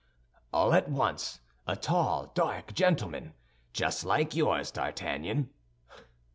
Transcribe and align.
"All 0.51 0.73
at 0.73 0.89
once, 0.89 1.41
a 1.67 1.75
tall, 1.75 2.31
dark 2.33 2.73
gentleman—just 2.73 4.03
like 4.03 4.35
yours, 4.35 4.71
D'Artagnan." 4.71 5.51